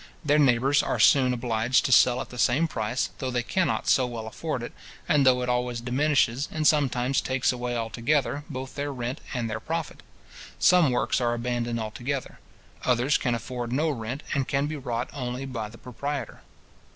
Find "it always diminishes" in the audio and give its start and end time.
5.43-6.49